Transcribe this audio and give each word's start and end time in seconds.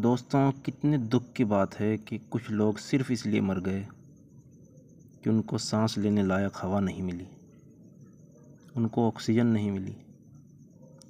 दोस्तों, 0.00 0.50
कितने 0.64 0.98
दुख 0.98 1.22
की 1.36 1.44
बात 1.44 1.74
है 1.74 1.96
कि 1.98 2.18
कुछ 2.30 2.48
लोग 2.50 2.78
सिर्फ़ 2.78 3.10
इसलिए 3.12 3.40
मर 3.40 3.58
गए 3.60 3.80
कि 5.24 5.30
उनको 5.30 5.58
सांस 5.58 5.96
लेने 5.98 6.22
लायक 6.22 6.52
हवा 6.56 6.80
नहीं 6.80 7.02
मिली, 7.02 7.26
उनको 8.76 9.06
ऑक्सीजन 9.08 9.46
नहीं 9.46 9.70
मिली। 9.70 9.94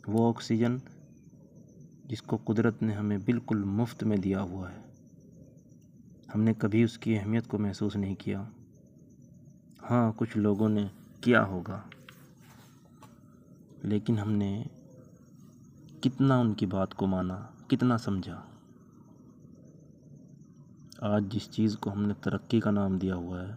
वो 0.09 0.29
ऑक्सीजन 0.29 0.81
जिसको 2.07 2.37
कुदरत 2.39 2.83
ने 2.83 2.95
हमें 2.95 3.25
बिल्कुल 3.25 3.65
मुफ़्त 3.65 4.05
में 4.05 4.19
दिया 4.21 4.41
हुआ 4.41 4.69
है, 4.69 4.83
हमने 6.33 6.55
कभी 6.55 6.85
उसकी 6.85 7.17
अहमियत 7.17 7.47
को 7.47 7.59
महसूस 7.61 7.97
नहीं 7.97 8.15
किया। 8.17 8.47
हाँ 9.83 10.13
कुछ 10.13 10.37
लोगों 10.37 10.69
ने 10.69 10.89
किया 11.25 11.41
होगा, 11.45 11.83
लेकिन 13.85 14.19
हमने 14.19 14.53
कितना 16.03 16.41
उनकी 16.41 16.67
बात 16.69 16.93
को 16.93 17.07
माना, 17.07 17.37
कितना 17.71 17.97
समझा। 17.99 18.47
आज 21.03 21.23
जिस 21.25 21.49
चीज़ 21.51 21.77
को 21.77 21.91
हमने 21.91 22.15
तरक्की 22.15 22.59
का 22.61 22.71
नाम 22.71 22.99
दिया 22.99 23.15
हुआ 23.15 23.41
है, 23.41 23.57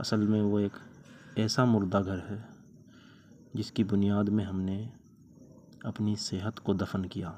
असल 0.00 0.20
में 0.20 0.40
वो 0.42 0.58
एक 0.60 0.76
ऐसा 1.38 1.64
मुर्दा 1.64 2.00
घर 2.00 2.18
है, 2.18 2.38
जिसकी 3.56 3.84
बुनियाद 3.84 4.28
में 4.28 4.44
हमने 4.44 4.90
अपनी 5.86 6.16
सेहत 6.16 6.58
को 6.58 6.74
दफन 6.74 7.04
किया। 7.04 7.30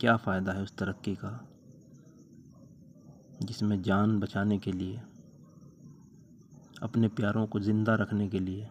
क्या 0.00 0.16
फ़ायदा 0.16 0.52
है 0.52 0.62
उस 0.62 0.76
तरक्की 0.76 1.14
का, 1.14 1.48
जिसमें 3.42 3.82
जान 3.82 4.18
बचाने 4.20 4.58
के 4.58 4.72
लिए, 4.72 5.00
अपने 6.82 7.08
प्यारों 7.08 7.46
को 7.46 7.60
ज़िंदा 7.60 7.94
रखने 7.94 8.28
के 8.28 8.38
लिए 8.38 8.68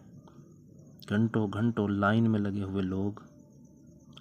घंटों 1.10 1.50
घंटों 1.50 1.90
लाइन 1.90 2.28
में 2.28 2.38
लगे 2.40 2.62
हुए 2.62 2.82
लोग, 2.82 3.22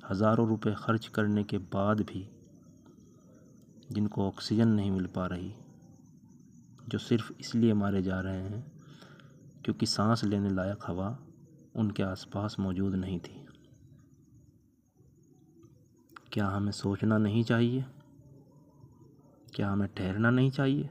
हज़ारों 0.09 0.47
रुपए 0.47 0.75
खर्च 0.77 1.07
करने 1.07 1.43
के 1.43 1.57
बाद 1.57 2.02
भी 2.02 2.27
जिनको 3.99 4.27
ऑक्सीजन 4.27 4.67
नहीं 4.67 4.92
मिल 4.92 5.05
पा 5.05 5.28
रही, 5.28 5.55
जो 6.89 6.97
सिर्फ़ 6.97 7.31
इसलिए 7.39 7.73
मारे 7.73 8.02
जा 8.02 8.19
रहे 8.19 8.42
हैं 8.42 8.72
क्योंकि 9.66 9.86
सांस 9.86 10.23
लेने 10.23 10.50
लायक 10.50 10.80
हवा 10.88 11.19
उनके 11.75 12.03
आसपास 12.03 12.55
मौजूद 12.59 12.95
नहीं 12.95 13.20
थी। 13.20 13.47
क्या 16.31 16.47
हमें 16.47 16.72
सोचना 16.72 17.17
नहीं 17.17 17.44
चाहिए? 17.44 17.86
क्या 19.55 19.70
हमें 19.70 19.94
ठहरना 19.94 20.30
नहीं 20.30 20.52
चाहिए? 20.52 20.89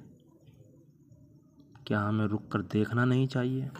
क्या 1.86 2.00
हमें 2.00 2.26
रुक 2.26 2.52
कर 2.52 2.62
देखना 2.62 3.04
नहीं 3.04 3.28
चाहिए 3.28 3.70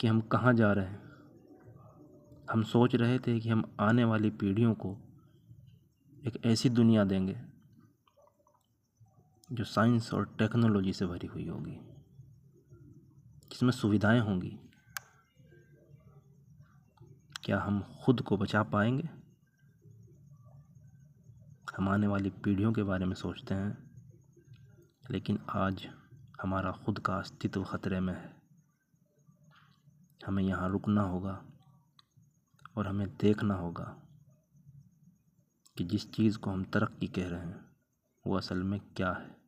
कि 0.00 0.06
हम 0.06 0.20
कहाँ 0.20 0.54
जा 0.54 0.72
रहे 0.72 0.86
हैं? 0.86 1.02
हम 2.50 2.62
सोच 2.62 2.94
रहे 2.94 3.18
थे 3.18 3.40
कि 3.40 3.48
हम 3.48 3.76
आने 3.80 4.04
वाली 4.04 4.30
पीढ़ियों 4.30 4.74
को 4.74 4.96
एक 6.26 6.46
ऐसी 6.46 6.68
दुनिया 6.68 7.04
देंगे 7.04 7.50
जो 9.52 9.64
साइंस 9.64 10.14
और 10.14 10.34
टेक्नोलॉजी 10.38 10.92
से 10.92 11.06
भरी 11.06 11.26
हुई 11.26 11.48
होगी, 11.48 11.80
जिसमें 13.50 13.70
सुविधाएँ 13.70 14.20
होंगी, 14.20 14.58
क्या 17.44 17.60
हम 17.60 17.96
खुद 18.04 18.20
को 18.20 18.36
बचा 18.36 18.62
पाएँगे? 18.62 19.08
हम 21.76 21.88
आने 21.88 22.06
वाली 22.06 22.30
पीढ़ियों 22.30 22.72
के 22.72 22.82
बारे 22.82 23.06
में 23.06 23.14
सोचते 23.14 23.54
हैं, 23.54 23.90
लेकिन 25.10 25.38
आज 25.50 25.88
हमारा 26.42 26.72
खुद 26.72 26.98
का 26.98 27.16
अस्तित्व 27.16 27.64
ख़तरे 27.64 28.00
में 28.00 28.14
है। 28.14 28.34
हमें 30.26 30.42
यहाँ 30.42 30.68
रुकना 30.68 31.02
होगा 31.02 31.44
और 32.76 32.86
हमें 32.86 33.08
देखना 33.08 33.54
होगा 33.54 33.96
कि 35.76 35.84
जिस 35.84 36.12
चीज़ 36.12 36.38
को 36.38 36.50
हम 36.50 36.64
तरक्की 36.64 37.08
कह 37.08 37.28
रहे 37.28 37.40
हैं, 37.40 37.70
वो 38.26 38.36
असल 38.36 38.62
में 38.62 38.80
क्या 38.80 39.12
है। 39.12 39.39